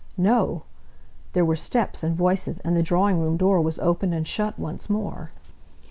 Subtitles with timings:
[0.17, 0.63] No!
[1.33, 4.89] there were steps and voices, and the drawing room door was opened and shut once
[4.89, 5.31] more.